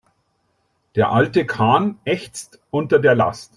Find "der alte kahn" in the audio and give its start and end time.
0.95-1.99